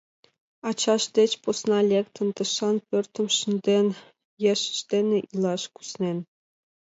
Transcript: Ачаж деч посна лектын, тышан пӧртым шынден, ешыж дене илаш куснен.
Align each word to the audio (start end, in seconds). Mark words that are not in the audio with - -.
Ачаж 0.69 1.03
деч 1.17 1.31
посна 1.43 1.79
лектын, 1.91 2.27
тышан 2.35 2.75
пӧртым 2.87 3.27
шынден, 3.37 3.87
ешыж 4.51 4.79
дене 4.91 5.17
илаш 5.31 5.63
куснен. 5.75 6.17